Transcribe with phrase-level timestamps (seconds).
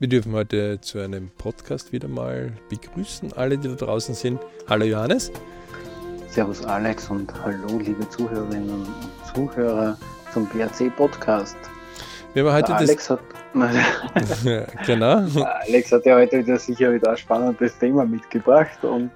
[0.00, 4.40] Wir dürfen heute zu einem Podcast wieder mal begrüßen, alle, die da draußen sind.
[4.66, 5.30] Hallo Johannes.
[6.30, 8.88] Servus Alex und hallo liebe Zuhörerinnen und
[9.34, 9.98] Zuhörer
[10.32, 11.54] zum BRC Podcast.
[12.32, 13.20] Wir haben heute Alex das, hat
[14.86, 15.16] genau.
[15.44, 19.10] Alex hat ja heute wieder sicher wieder ein spannendes Thema mitgebracht und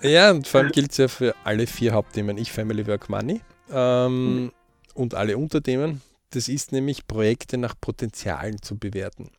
[0.00, 2.38] Ja, und vor allem gilt es ja für alle vier Hauptthemen.
[2.38, 4.52] Ich, Family, Work, Money ähm, Mhm.
[4.94, 6.00] und alle Unterthemen.
[6.30, 9.30] Das ist nämlich Projekte nach Potenzialen zu bewerten.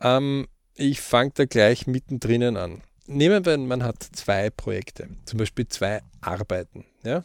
[0.00, 2.82] Ähm, ich fange da gleich mittendrin an.
[3.06, 6.84] Nehmen wir, man hat zwei Projekte, zum Beispiel zwei Arbeiten.
[7.02, 7.24] Ja?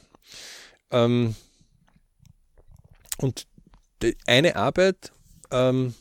[0.91, 1.35] Ähm,
[3.17, 3.47] und
[4.25, 5.11] eine Arbeit,
[5.51, 5.93] ähm,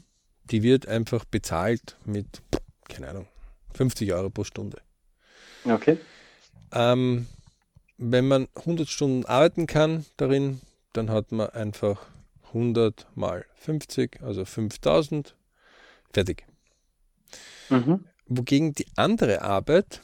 [0.45, 2.42] die wird einfach bezahlt mit,
[2.89, 3.28] keine Ahnung,
[3.75, 4.80] 50 Euro pro Stunde.
[5.64, 5.98] okay.
[6.73, 7.27] Ähm,
[7.98, 10.61] wenn man 100 Stunden arbeiten kann darin,
[10.92, 12.06] dann hat man einfach
[12.48, 15.34] 100 mal 50, also 5000,
[16.12, 16.45] fertig.
[17.70, 18.04] Mhm.
[18.27, 20.00] Wogegen die andere Arbeit,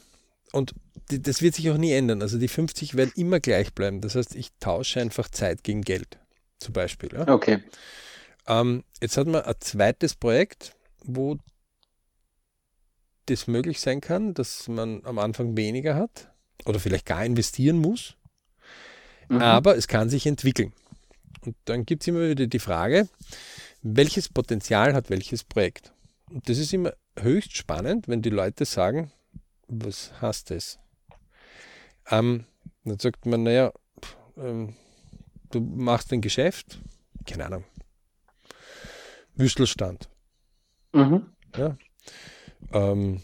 [0.51, 0.73] und
[1.09, 4.01] die, das wird sich auch nie ändern, also die 50 werden immer gleich bleiben.
[4.01, 6.19] Das heißt, ich tausche einfach Zeit gegen Geld,
[6.59, 7.09] zum Beispiel.
[7.13, 7.27] Ja?
[7.27, 7.63] Okay.
[8.47, 11.37] Ähm, jetzt hat man ein zweites Projekt, wo
[13.25, 16.31] das möglich sein kann, dass man am Anfang weniger hat
[16.65, 18.15] oder vielleicht gar investieren muss,
[19.29, 19.41] Mhm.
[19.41, 20.73] aber es kann sich entwickeln.
[21.45, 23.07] Und dann gibt es immer wieder die Frage,
[23.83, 25.93] welches Potenzial hat welches Projekt?
[26.31, 29.11] Und das ist immer höchst spannend, wenn die Leute sagen,
[29.67, 30.79] was heißt das?
[32.09, 32.45] Ähm,
[32.83, 33.71] dann sagt man, naja,
[34.37, 34.75] ähm,
[35.51, 36.79] du machst ein Geschäft,
[37.25, 37.65] keine Ahnung,
[39.35, 40.09] Würstelstand,
[40.93, 41.33] Mhm.
[42.73, 43.21] ähm,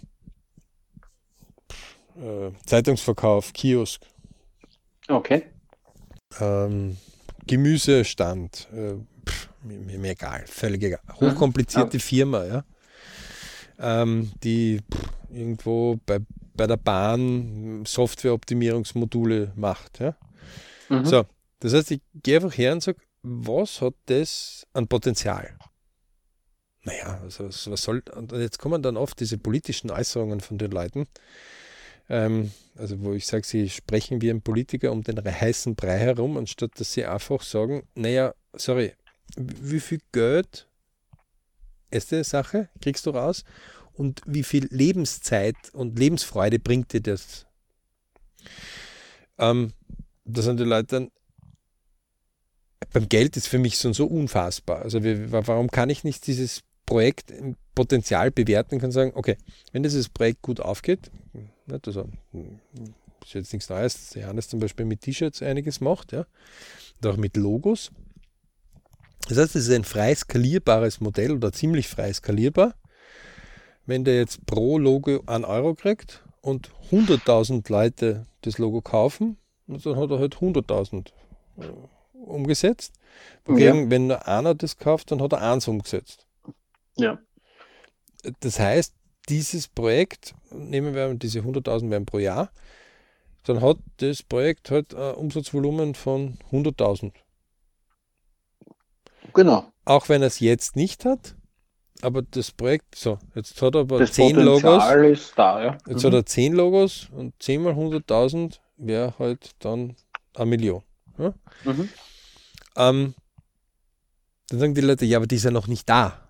[1.71, 4.01] pff, äh, Zeitungsverkauf, Kiosk,
[5.09, 5.51] Okay.
[6.39, 6.97] ähm,
[7.47, 8.95] Gemüsestand, äh,
[9.27, 11.01] pff, mir, mir, mir egal, völlig egal.
[11.19, 12.65] Hochkomplizierte Firma, ja.
[13.79, 16.19] Ähm, die pff, irgendwo bei,
[16.55, 20.15] bei der Bahn Softwareoptimierungsmodule macht, ja.
[20.89, 21.05] Mhm.
[21.05, 21.25] So,
[21.59, 25.57] das heißt, ich gehe einfach her und sage, was hat das an Potenzial?
[26.83, 30.71] Naja, also was, was soll, und jetzt kommen dann oft diese politischen Äußerungen von den
[30.71, 31.07] Leuten,
[32.09, 36.37] ähm, also wo ich sage, sie sprechen wie ein Politiker um den heißen Brei herum,
[36.37, 38.93] anstatt dass sie einfach sagen, naja, sorry,
[39.35, 40.67] wie viel Geld,
[41.91, 43.43] erste Sache, kriegst du raus
[43.93, 47.45] und wie viel Lebenszeit und Lebensfreude bringt dir das?
[49.37, 49.73] Ähm,
[50.25, 51.11] da sind die Leute dann,
[52.93, 54.81] beim Geld ist für mich so, so unfassbar.
[54.81, 59.37] Also wie, warum kann ich nicht dieses Projekt im Potenzial bewerten und kann sagen, okay,
[59.71, 61.11] wenn dieses Projekt gut aufgeht,
[61.65, 62.07] nicht, also
[63.25, 66.25] ist jetzt nichts Neues, dass Johannes zum Beispiel mit T-Shirts einiges macht, ja,
[67.01, 67.91] und auch mit Logos.
[69.27, 72.75] Das heißt, es ist ein frei skalierbares Modell oder ziemlich frei skalierbar.
[73.85, 79.37] Wenn der jetzt pro Logo einen Euro kriegt und 100.000 Leute das Logo kaufen,
[79.67, 81.07] dann hat er halt 100.000
[81.57, 81.63] äh,
[82.13, 82.93] umgesetzt.
[83.45, 86.25] Wogegen, wenn nur einer das kauft, dann hat er eins umgesetzt.
[86.97, 87.19] Ja.
[88.39, 88.93] Das heißt,
[89.29, 92.51] dieses Projekt, nehmen wir diese 100.000 werden pro Jahr,
[93.43, 97.11] dann hat das Projekt halt ein Umsatzvolumen von 100.000.
[99.35, 99.71] Genau.
[99.83, 101.35] Auch wenn er es jetzt nicht hat,
[102.01, 105.77] aber das Projekt, so, jetzt hat er aber Das 10 Logos, Potenzial ist da, ja.
[105.87, 106.07] jetzt Mhm.
[106.07, 109.95] hat er 10 Logos und 10 mal 100.000 wäre halt dann
[110.33, 110.83] eine Million.
[111.17, 111.89] Mhm.
[112.77, 113.13] Ähm,
[114.49, 116.27] dann sagen die Leute, ja, aber die ist ja noch nicht da.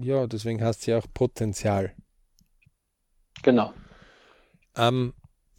[0.00, 1.94] Ja, deswegen heißt sie auch Potenzial.
[3.42, 3.72] Genau.
[4.76, 5.12] Ähm,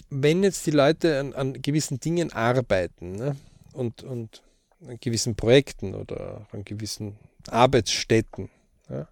[0.09, 3.35] wenn jetzt die Leute an, an gewissen Dingen arbeiten ne,
[3.73, 4.43] und, und
[4.85, 7.17] an gewissen Projekten oder an gewissen
[7.47, 8.49] Arbeitsstätten,
[8.89, 9.07] ja,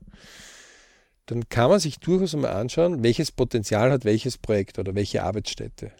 [1.25, 5.91] dann kann man sich durchaus mal anschauen, welches Potenzial hat welches Projekt oder welche Arbeitsstätte.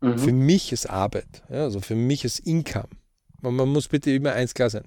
[0.00, 0.18] Mhm.
[0.18, 2.88] Für mich ist Arbeit, ja, also für mich ist Income.
[3.42, 4.86] Und man muss bitte immer eins klar sein.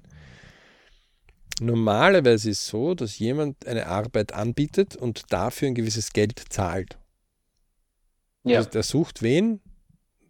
[1.60, 6.98] Normalerweise ist es so, dass jemand eine Arbeit anbietet und dafür ein gewisses Geld zahlt.
[8.44, 8.58] Ja.
[8.58, 9.60] Also der sucht wen?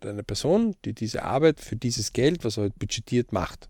[0.00, 3.69] Eine Person, die diese Arbeit für dieses Geld, was er halt budgetiert, macht.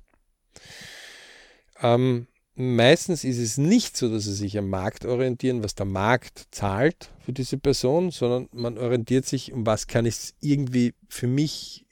[1.82, 6.46] Ähm, meistens ist es nicht so, dass sie sich am Markt orientieren, was der Markt
[6.50, 11.26] zahlt für diese Person, sondern man orientiert sich, um was kann ich es irgendwie für
[11.26, 11.86] mich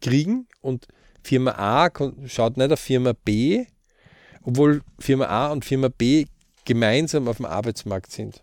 [0.00, 0.86] kriegen und
[1.22, 1.90] Firma A
[2.26, 3.64] schaut nicht auf Firma B,
[4.42, 6.26] obwohl Firma A und Firma B
[6.66, 8.42] gemeinsam auf dem Arbeitsmarkt sind.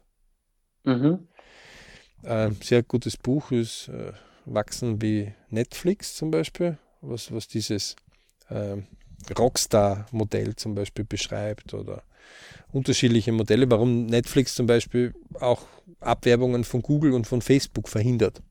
[0.84, 1.28] Mhm.
[2.24, 4.14] Ein sehr gutes Buch ist äh,
[4.46, 7.96] Wachsen wie Netflix zum Beispiel, was, was dieses
[8.50, 8.88] ähm,
[9.38, 12.04] Rockstar-Modell zum Beispiel beschreibt oder,
[12.72, 15.64] unterschiedliche Modelle, warum Netflix zum Beispiel auch
[16.00, 18.42] Abwerbungen von Google und von Facebook verhindert.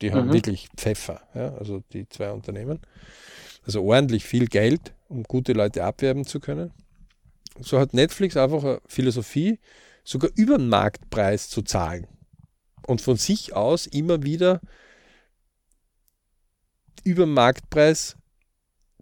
[0.00, 0.32] Die haben mhm.
[0.32, 2.80] wirklich Pfeffer, ja, also die zwei Unternehmen.
[3.64, 6.72] Also ordentlich viel Geld, um gute Leute abwerben zu können.
[7.60, 9.58] So hat Netflix einfach eine Philosophie,
[10.04, 12.06] sogar über den Marktpreis zu zahlen.
[12.86, 14.60] Und von sich aus immer wieder
[17.02, 18.16] über den Marktpreis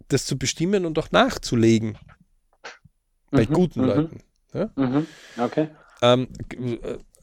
[0.07, 1.97] das zu bestimmen und auch nachzulegen.
[3.31, 3.87] Bei mhm, guten mhm.
[3.87, 4.19] Leuten.
[4.53, 4.69] Ja?
[4.75, 5.07] Mhm,
[5.37, 5.69] okay.
[6.01, 6.27] Ähm,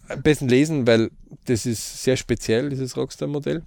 [0.08, 1.10] am besten lesen, weil
[1.46, 3.62] das ist sehr speziell, dieses Rockstar-Modell.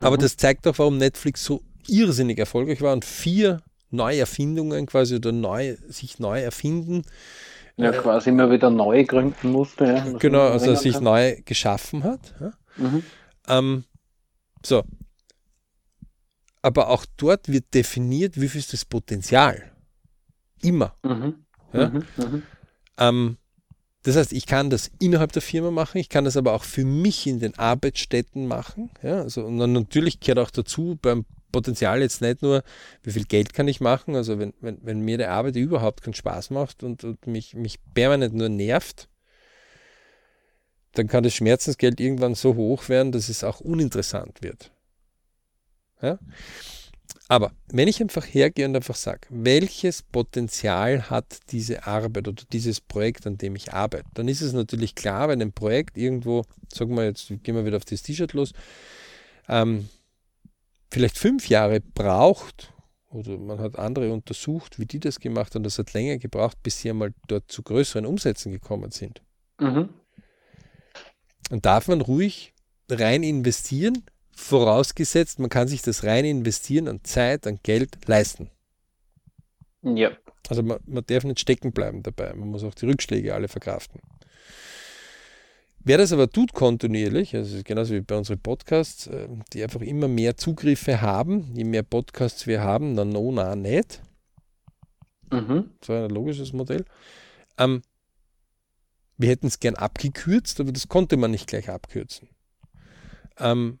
[0.00, 0.20] Aber mhm.
[0.20, 5.76] das zeigt auch, warum Netflix so irrsinnig erfolgreich war und vier Neuerfindungen quasi oder neu,
[5.88, 7.02] sich neu erfinden.
[7.76, 9.84] Ja, äh, quasi immer wieder neu gründen musste.
[9.84, 11.04] Ja, genau, also sich kann.
[11.04, 12.34] neu geschaffen hat.
[12.40, 12.52] Ja.
[12.76, 13.02] Mhm.
[13.48, 13.84] Ähm,
[14.64, 14.82] so.
[16.62, 19.72] Aber auch dort wird definiert, wie viel ist das Potenzial.
[20.62, 20.94] Immer.
[21.02, 21.44] Mhm.
[21.72, 21.88] Ja?
[21.88, 22.04] Mhm.
[22.16, 22.42] mhm.
[22.98, 23.36] Ähm,
[24.02, 26.84] das heißt, ich kann das innerhalb der Firma machen, ich kann das aber auch für
[26.84, 28.90] mich in den Arbeitsstätten machen.
[29.02, 32.62] Ja, also, und dann natürlich gehört auch dazu beim Potenzial jetzt nicht nur,
[33.02, 36.14] wie viel Geld kann ich machen, also wenn, wenn, wenn mir die Arbeit überhaupt keinen
[36.14, 39.08] Spaß macht und, und mich, mich permanent nur nervt,
[40.92, 44.72] dann kann das Schmerzensgeld irgendwann so hoch werden, dass es auch uninteressant wird.
[46.02, 46.18] Ja?
[47.28, 52.80] Aber wenn ich einfach hergehe und einfach sage, welches Potenzial hat diese Arbeit oder dieses
[52.80, 56.42] Projekt, an dem ich arbeite, dann ist es natürlich klar, wenn ein Projekt irgendwo,
[56.72, 58.52] sagen wir jetzt, gehen wir wieder auf das T-Shirt los,
[59.48, 59.88] ähm,
[60.90, 62.72] vielleicht fünf Jahre braucht,
[63.10, 66.80] oder man hat andere untersucht, wie die das gemacht haben, das hat länger gebraucht, bis
[66.80, 69.22] sie einmal dort zu größeren Umsätzen gekommen sind.
[69.60, 69.90] Mhm.
[71.50, 72.54] Und darf man ruhig
[72.88, 78.50] rein investieren, vorausgesetzt, man kann sich das rein investieren an Zeit, an Geld leisten.
[79.82, 80.10] Ja.
[80.48, 82.32] Also man, man darf nicht stecken bleiben dabei.
[82.34, 84.00] Man muss auch die Rückschläge alle verkraften.
[85.82, 90.08] Wer das aber tut kontinuierlich, also genauso wie bei unseren Podcasts, äh, die einfach immer
[90.08, 94.02] mehr Zugriffe haben, je mehr Podcasts wir haben, dann no, na, nicht.
[95.32, 95.70] Mhm.
[95.82, 96.84] So ein logisches Modell.
[97.56, 97.82] Ähm,
[99.16, 102.28] wir hätten es gern abgekürzt, aber das konnte man nicht gleich abkürzen.
[103.38, 103.79] Ähm,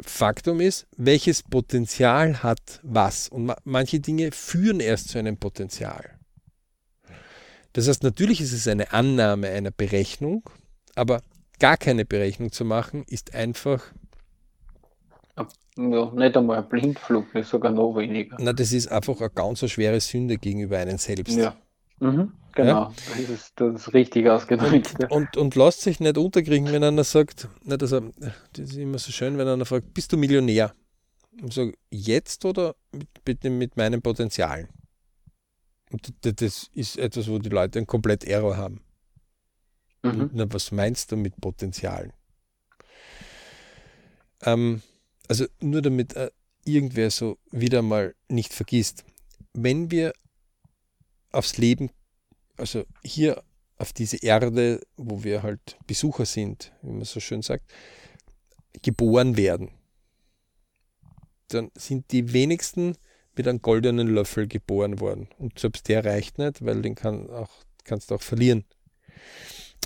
[0.00, 3.28] Faktum ist, welches Potenzial hat was.
[3.28, 6.18] Und ma manche Dinge führen erst zu einem Potenzial.
[7.72, 10.48] Das heißt, natürlich ist es eine Annahme einer Berechnung,
[10.94, 11.22] aber
[11.58, 13.82] gar keine Berechnung zu machen, ist einfach.
[15.76, 18.36] Ja, nicht einmal ein Blindflug, sogar noch weniger.
[18.38, 21.36] Na, das ist einfach eine ganz so schwere Sünde gegenüber einem selbst.
[21.36, 21.56] Ja.
[21.98, 22.32] Mhm.
[22.54, 22.94] Genau, ja?
[23.16, 24.94] das, ist, das ist richtig ausgedrückt.
[25.00, 28.12] Und, und, und lasst sich nicht unterkriegen, wenn einer sagt, nicht, also,
[28.52, 30.72] das ist immer so schön, wenn einer fragt, bist du Millionär?
[31.42, 34.68] Und sage, jetzt oder mit, bitte mit meinen Potenzialen?
[35.90, 38.80] Und das ist etwas, wo die Leute einen komplett Error haben.
[40.02, 40.30] Mhm.
[40.32, 42.12] Na, was meinst du mit Potenzialen?
[44.42, 44.82] Ähm,
[45.28, 46.30] also nur damit äh,
[46.64, 49.04] irgendwer so wieder mal nicht vergisst,
[49.54, 50.12] wenn wir
[51.32, 51.90] aufs Leben
[52.56, 53.42] also hier
[53.76, 57.64] auf diese Erde, wo wir halt Besucher sind, wie man so schön sagt,
[58.82, 59.70] geboren werden,
[61.48, 62.96] dann sind die wenigsten
[63.36, 65.28] mit einem goldenen Löffel geboren worden.
[65.38, 67.50] Und selbst der reicht nicht, weil den kann auch,
[67.84, 68.64] kannst du auch verlieren.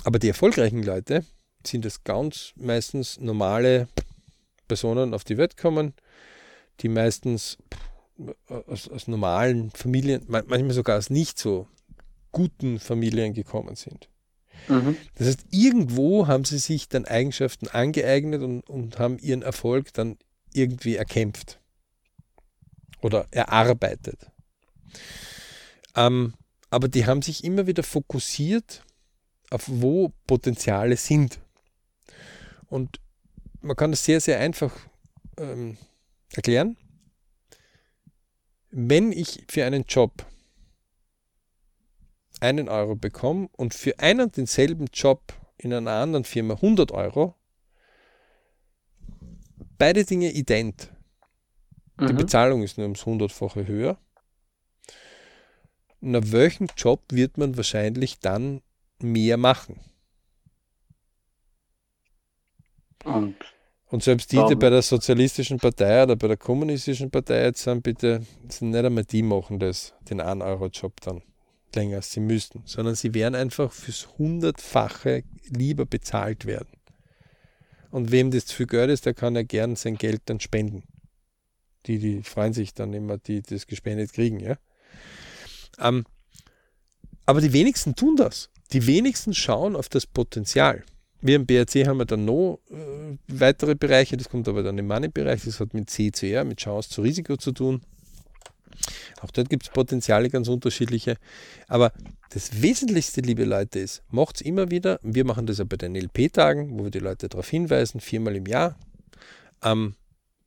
[0.03, 1.25] Aber die erfolgreichen Leute
[1.65, 3.87] sind es ganz meistens normale
[4.67, 5.93] Personen auf die Welt kommen,
[6.79, 7.57] die meistens
[8.47, 11.67] aus, aus normalen Familien, manchmal sogar aus nicht so
[12.31, 14.09] guten Familien gekommen sind.
[14.67, 14.97] Mhm.
[15.15, 20.17] Das heißt, irgendwo haben sie sich dann Eigenschaften angeeignet und, und haben ihren Erfolg dann
[20.53, 21.59] irgendwie erkämpft
[23.01, 24.31] oder erarbeitet.
[25.95, 26.33] Ähm,
[26.69, 28.83] aber die haben sich immer wieder fokussiert
[29.49, 31.39] auf wo Potenziale sind.
[32.67, 32.99] Und
[33.61, 34.75] man kann das sehr, sehr einfach
[35.37, 35.77] ähm,
[36.33, 36.77] erklären.
[38.69, 40.25] Wenn ich für einen Job
[42.39, 47.35] einen Euro bekomme und für einen und denselben Job in einer anderen Firma 100 Euro,
[49.77, 50.91] beide Dinge ident.
[51.97, 52.07] Mhm.
[52.07, 53.97] Die Bezahlung ist nur ums hundertfache höher.
[56.01, 58.61] Na, welchen Job wird man wahrscheinlich dann
[58.99, 59.81] mehr machen?
[63.03, 63.35] Und,
[63.87, 67.83] und selbst die, die bei der Sozialistischen Partei oder bei der Kommunistischen Partei jetzt sind,
[67.83, 71.21] bitte, sind nicht einmal die machen das, den 1-Euro-Job dann
[71.75, 76.69] länger als sie müssten, sondern sie werden einfach fürs Hundertfache lieber bezahlt werden.
[77.91, 80.83] Und wem das zu viel Geld ist, der kann ja gern sein Geld dann spenden.
[81.85, 84.57] Die, die freuen sich dann immer, die das gespendet kriegen, ja.
[85.79, 86.05] Ähm,
[87.25, 88.49] Aber die wenigsten tun das.
[88.71, 90.83] Die wenigsten schauen auf das Potenzial.
[91.21, 94.87] Wir im BRC haben wir dann noch äh, weitere Bereiche, das kommt aber dann im
[94.87, 97.81] Money-Bereich, das hat mit CCR, mit Chance zu Risiko zu tun.
[99.21, 101.17] Auch dort gibt es Potenziale ganz unterschiedliche.
[101.67, 101.91] Aber
[102.31, 105.95] das Wesentlichste, liebe Leute, ist, macht es immer wieder, wir machen das ja bei den
[105.95, 108.75] LP-Tagen, wo wir die Leute darauf hinweisen, viermal im Jahr,
[109.63, 109.95] ähm,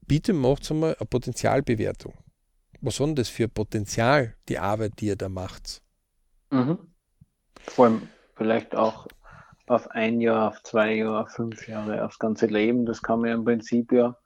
[0.06, 2.14] bitte macht einmal eine Potenzialbewertung.
[2.80, 5.82] Was soll denn das für Potenzial, die Arbeit, die ihr da macht?
[6.50, 6.78] Mhm.
[7.60, 9.06] Vor allem vielleicht auch
[9.66, 12.84] auf ein Jahr, auf zwei Jahre, auf fünf Jahre, aufs ganze Leben.
[12.84, 14.16] Das kann man ja im Prinzip ja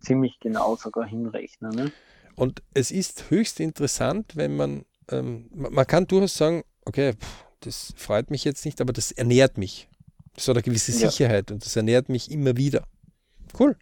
[0.00, 1.72] ziemlich genau sogar hinrechnen.
[1.74, 1.92] Ne?
[2.34, 7.92] Und es ist höchst interessant, wenn man, ähm, man kann durchaus sagen, okay, pff, das
[7.96, 9.88] freut mich jetzt nicht, aber das ernährt mich.
[10.34, 11.54] Das hat eine gewisse Sicherheit ja.
[11.54, 12.84] und das ernährt mich immer wieder.
[13.58, 13.76] Cool.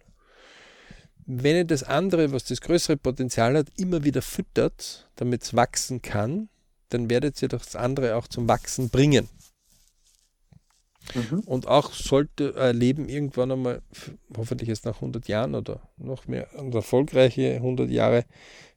[1.25, 6.01] Wenn ihr das andere, was das größere Potenzial hat, immer wieder füttert, damit es wachsen
[6.01, 6.49] kann,
[6.89, 9.29] dann werdet ihr das andere auch zum Wachsen bringen.
[11.13, 11.39] Mhm.
[11.41, 13.81] Und auch sollte ein Leben irgendwann einmal,
[14.35, 18.25] hoffentlich jetzt nach 100 Jahren oder noch mehr, erfolgreiche 100 Jahre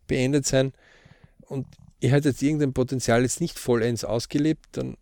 [0.07, 0.73] beendet sein
[1.41, 1.67] und
[2.01, 4.97] ihr hättet jetzt irgendein Potenzial jetzt nicht vollends ausgelebt, dann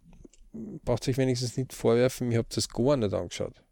[0.85, 3.63] braucht euch wenigstens nicht vorwerfen, ihr habt das gar nicht angeschaut.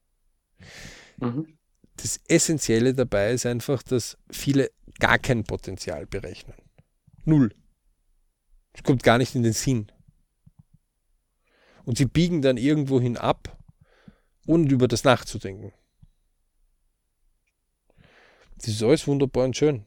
[1.19, 1.59] Mhm.
[1.97, 6.57] Das Essentielle dabei ist einfach, dass viele gar kein Potenzial berechnen.
[7.25, 7.55] Null.
[8.73, 9.93] Es kommt gar nicht in den Sinn.
[11.91, 13.59] Und sie biegen dann irgendwohin ab,
[14.47, 15.73] ohne über das nachzudenken.
[18.59, 19.87] Das ist alles wunderbar und schön.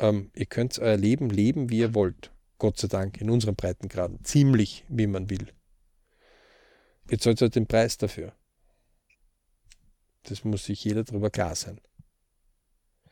[0.00, 2.32] Ähm, ihr könnt euer Leben leben, wie ihr wollt.
[2.58, 4.24] Gott sei Dank, in unseren Breitengraden.
[4.24, 5.46] Ziemlich, wie man will.
[7.08, 8.34] Jetzt zahlt halt den Preis dafür.
[10.24, 11.80] Das muss sich jeder darüber klar sein.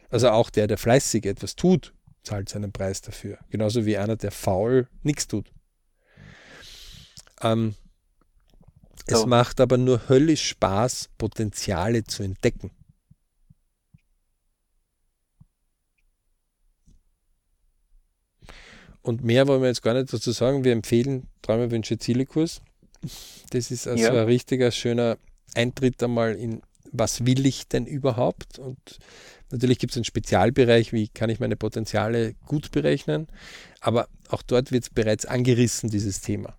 [0.09, 1.95] Also auch der, der fleißig etwas tut,
[2.25, 3.39] zahlt seinen Preis dafür.
[3.51, 5.53] Genauso wie einer, der faul nichts tut.
[7.41, 7.77] Ähm,
[9.09, 9.17] so.
[9.17, 12.71] Es macht aber nur höllisch Spaß, Potenziale zu entdecken.
[19.03, 20.65] Und mehr wollen wir jetzt gar nicht dazu sagen.
[20.65, 22.63] Wir empfehlen Träume, Wünsche, Ziele-Kurs.
[23.51, 24.11] Das ist also ja.
[24.13, 25.19] ein richtiger, schöner
[25.55, 28.61] Eintritt einmal in, was will ich denn überhaupt?
[28.61, 28.79] Und
[29.51, 33.27] natürlich gibt es einen Spezialbereich, wie kann ich meine Potenziale gut berechnen.
[33.81, 36.57] Aber auch dort wird es bereits angerissen, dieses Thema.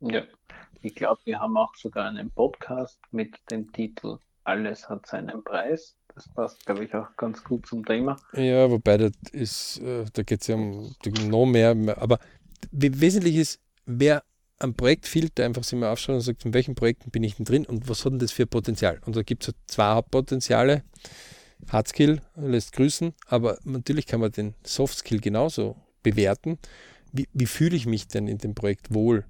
[0.00, 0.24] Ja.
[0.82, 5.94] Ich glaube, wir haben auch sogar einen Podcast mit dem Titel Alles hat seinen Preis.
[6.14, 8.16] Das passt, glaube ich, auch ganz gut zum Thema.
[8.32, 10.94] Ja, wobei das ist, äh, da geht es ja um
[11.28, 12.18] noch mehr, aber
[12.72, 14.22] wesentlich ist, wer
[14.58, 17.66] am Projektfilter einfach sich mal aufschaut und sagt, in welchen Projekten bin ich denn drin
[17.66, 19.00] und was hat denn das für Potenzial?
[19.04, 20.82] Und da gibt es zwei Hauptpotenziale.
[21.70, 26.58] Hardskill lässt grüßen, aber natürlich kann man den Softskill genauso bewerten.
[27.12, 29.24] Wie, wie fühle ich mich denn in dem Projekt wohl?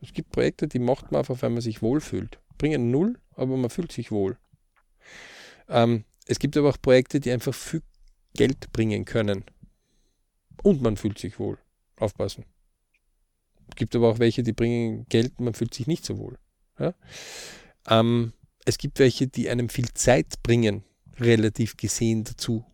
[0.00, 2.38] Es gibt Projekte, die macht man einfach, weil man sich wohlfühlt.
[2.56, 4.38] Bringen null, aber man fühlt sich wohl.
[5.68, 7.82] Ähm, es gibt aber auch Projekte, die einfach viel
[8.34, 9.44] Geld bringen können.
[10.62, 11.58] Und man fühlt sich wohl.
[11.96, 12.44] Aufpassen.
[13.68, 16.38] Es gibt aber auch welche, die bringen Geld, man fühlt sich nicht so wohl.
[16.78, 16.94] Ja?
[17.88, 18.32] Ähm,
[18.64, 20.84] es gibt welche, die einem viel Zeit bringen,
[21.18, 22.64] relativ gesehen dazu.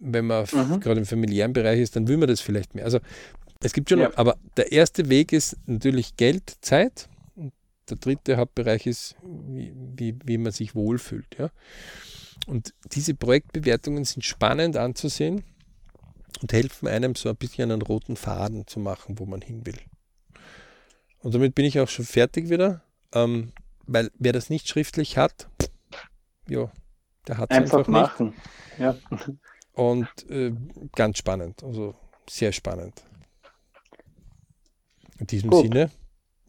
[0.00, 0.80] Wenn man mhm.
[0.80, 2.84] gerade im familiären Bereich ist, dann will man das vielleicht mehr.
[2.84, 3.00] Also
[3.64, 4.08] es gibt schon, ja.
[4.08, 7.08] noch, aber der erste Weg ist natürlich Geld, Zeit.
[7.34, 7.52] Und
[7.88, 11.36] der dritte Hauptbereich ist, wie, wie, wie man sich wohlfühlt.
[11.38, 11.50] Ja?
[12.46, 15.44] Und diese Projektbewertungen sind spannend anzusehen
[16.42, 19.78] und helfen einem so ein bisschen einen roten Faden zu machen, wo man hin will.
[21.20, 23.52] Und damit bin ich auch schon fertig wieder, ähm,
[23.86, 25.48] weil wer das nicht schriftlich hat,
[26.48, 26.70] ja,
[27.26, 28.34] der hat es einfach, einfach machen.
[28.78, 28.96] Ja.
[29.72, 30.52] Und äh,
[30.94, 31.94] ganz spannend, also
[32.28, 33.02] sehr spannend.
[35.24, 35.62] In diesem Gut.
[35.62, 35.90] Sinne,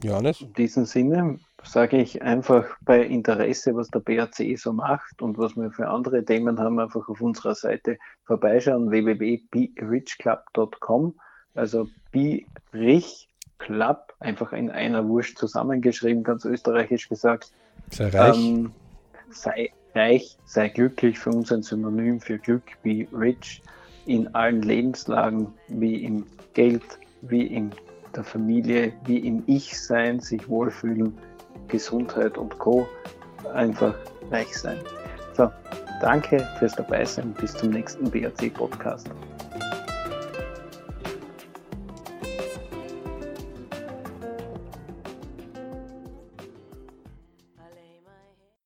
[0.04, 0.42] Johannes?
[0.42, 5.56] In diesem Sinne sage ich einfach bei Interesse, was der BRC so macht und was
[5.56, 11.16] wir für andere Themen haben, einfach auf unserer Seite vorbeischauen, www.berichclub.com,
[11.54, 13.30] also Birich
[13.60, 17.54] Club, einfach in einer Wurst zusammengeschrieben, ganz österreichisch gesagt.
[17.92, 18.38] Sei reich.
[18.38, 18.74] Ähm,
[19.30, 23.62] sei reich, sei glücklich, für uns ein Synonym für Glück, be rich,
[24.06, 26.84] in allen Lebenslagen, wie im Geld,
[27.22, 27.72] wie im
[28.16, 31.18] der Familie wie im Ich-Sein, sich wohlfühlen,
[31.68, 32.88] Gesundheit und Co.
[33.54, 33.96] einfach
[34.32, 34.78] reich sein.
[35.34, 35.50] So,
[36.02, 37.34] danke fürs Dabeisein.
[37.34, 39.10] Bis zum nächsten BRC-Podcast.